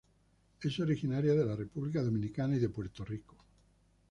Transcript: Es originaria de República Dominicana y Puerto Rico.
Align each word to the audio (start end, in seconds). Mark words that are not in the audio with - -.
Es 0.63 0.79
originaria 0.79 1.35
de 1.35 1.55
República 1.55 2.01
Dominicana 2.01 2.57
y 2.57 2.67
Puerto 2.69 3.05
Rico. 3.05 3.37